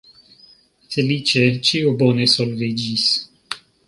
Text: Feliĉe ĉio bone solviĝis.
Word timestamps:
Feliĉe 0.95 1.43
ĉio 1.71 1.91
bone 1.99 2.27
solviĝis. 2.33 3.05